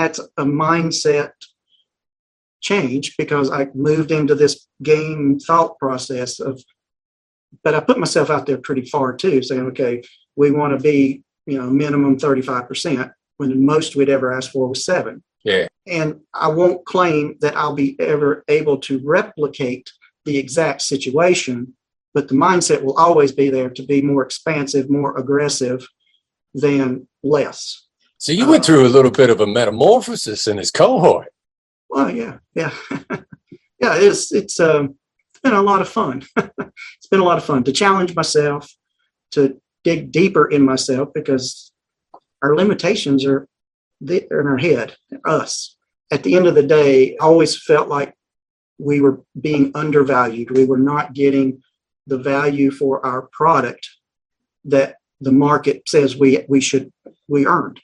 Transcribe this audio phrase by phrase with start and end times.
[0.00, 1.32] That's a mindset
[2.62, 6.62] change because I moved into this game thought process of,
[7.62, 10.02] but I put myself out there pretty far too, saying, okay,
[10.36, 14.68] we want to be, you know, minimum 35% when the most we'd ever ask for
[14.68, 15.22] was seven.
[15.44, 15.68] Yeah.
[15.86, 19.92] And I won't claim that I'll be ever able to replicate
[20.24, 21.74] the exact situation,
[22.14, 25.86] but the mindset will always be there to be more expansive, more aggressive
[26.54, 27.86] than less.
[28.20, 31.28] So you went through a little bit of a metamorphosis in this cohort.
[31.88, 32.70] Well, yeah, yeah,
[33.80, 33.94] yeah.
[33.96, 34.96] It's it's um,
[35.30, 36.22] it's been a lot of fun.
[36.36, 38.70] it's been a lot of fun to challenge myself,
[39.30, 41.72] to dig deeper in myself because
[42.42, 43.48] our limitations are
[44.06, 44.94] in our head,
[45.26, 45.76] us.
[46.10, 48.14] At the end of the day, I always felt like
[48.78, 50.50] we were being undervalued.
[50.50, 51.62] We were not getting
[52.06, 53.88] the value for our product
[54.66, 56.92] that the market says we we should
[57.26, 57.80] we earned.